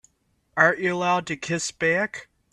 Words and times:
Aren't 0.57 0.79
you 0.79 0.95
allowed 0.95 1.27
to 1.27 1.35
kiss 1.37 1.69
back? 1.69 2.27